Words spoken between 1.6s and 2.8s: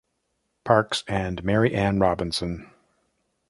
Ann Robinson.